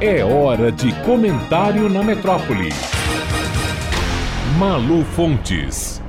[0.00, 2.68] É hora de comentário na metrópole.
[4.56, 6.00] Malu Fontes.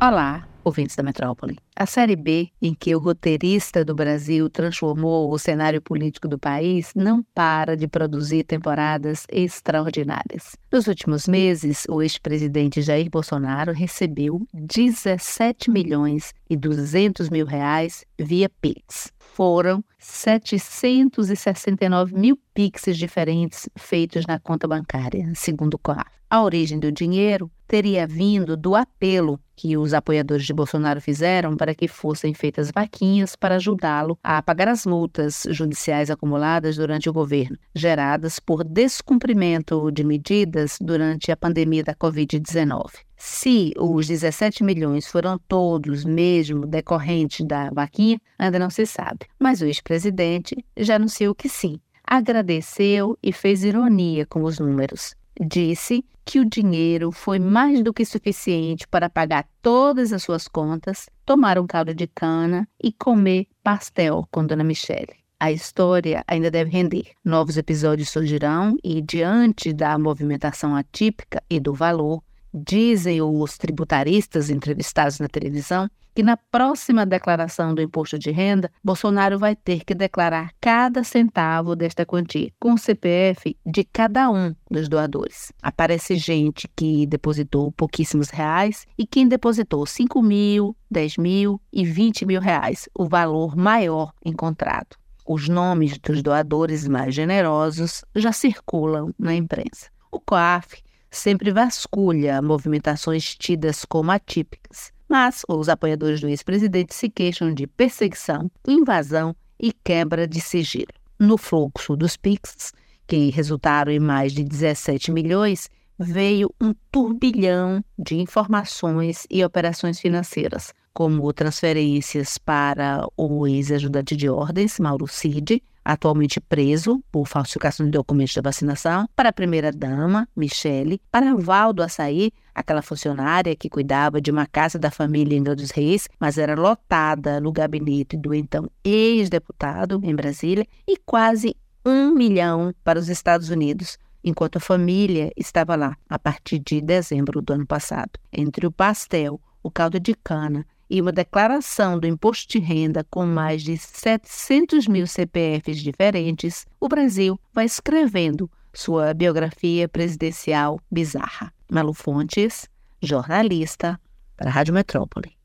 [0.00, 1.58] Olá, ouvintes da metrópole.
[1.76, 6.90] A Série B, em que o roteirista do Brasil transformou o cenário político do país,
[6.96, 10.56] não para de produzir temporadas extraordinárias.
[10.72, 18.48] Nos últimos meses, o ex-presidente Jair Bolsonaro recebeu 17 milhões e 200 mil reais via
[18.48, 19.12] Pix.
[19.38, 26.10] Foram 769 mil Pix diferentes feitos na conta bancária, segundo o COAF.
[26.28, 31.72] A origem do dinheiro teria vindo do apelo que os apoiadores de Bolsonaro fizeram para
[31.72, 37.56] que fossem feitas vaquinhas para ajudá-lo a pagar as multas judiciais acumuladas durante o governo,
[37.72, 43.07] geradas por descumprimento de medidas durante a pandemia da Covid-19.
[43.18, 49.26] Se os 17 milhões foram todos mesmo decorrentes da vaquinha, ainda não se sabe.
[49.38, 51.80] Mas o ex-presidente já anunciou que sim.
[52.04, 58.04] Agradeceu e fez ironia com os números disse que o dinheiro foi mais do que
[58.04, 64.26] suficiente para pagar todas as suas contas, tomar um caldo de cana e comer pastel
[64.30, 65.16] com Dona Michele.
[65.40, 67.12] A história ainda deve render.
[67.24, 75.18] Novos episódios surgirão e, diante da movimentação atípica e do valor, dizem os tributaristas entrevistados
[75.18, 80.50] na televisão que na próxima declaração do imposto de renda, Bolsonaro vai ter que declarar
[80.60, 85.52] cada centavo desta quantia com o CPF de cada um dos doadores.
[85.62, 92.26] Aparece gente que depositou pouquíssimos reais e quem depositou 5 mil, 10 mil e 20
[92.26, 94.96] mil reais, o valor maior encontrado.
[95.24, 99.88] Os nomes dos doadores mais generosos já circulam na imprensa.
[100.10, 100.82] O COAF
[101.18, 108.50] sempre vasculha movimentações tidas como atípicas mas os apoiadores do ex-presidente se queixam de perseguição,
[108.66, 110.92] invasão e quebra de sigilo.
[111.18, 112.72] No fluxo dos PIX,
[113.06, 120.72] que resultaram em mais de 17 milhões, veio um turbilhão de informações e operações financeiras,
[120.92, 128.34] como transferências para o ex-ajudante de ordens, Mauro Cid, atualmente preso por falsificação de documentos
[128.34, 134.44] de vacinação, para a primeira-dama, Michele, para Valdo Açaí, aquela funcionária que cuidava de uma
[134.44, 140.14] casa da família em dos Reis, mas era lotada no gabinete do então ex-deputado em
[140.14, 141.56] Brasília, e quase
[141.86, 147.40] um milhão para os Estados Unidos, enquanto a família estava lá a partir de dezembro
[147.40, 148.10] do ano passado.
[148.30, 153.26] Entre o pastel, o caldo de cana e uma declaração do imposto de renda com
[153.26, 161.52] mais de 700 mil CPFs diferentes, o Brasil vai escrevendo sua biografia presidencial bizarra.
[161.70, 162.68] Malu Fontes,
[163.02, 164.00] jornalista,
[164.36, 165.32] para a Rádio Metrópole.